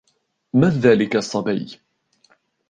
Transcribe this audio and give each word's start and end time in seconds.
من 0.53 0.69
ذلك 0.69 1.15
الصبي؟ 1.15 1.67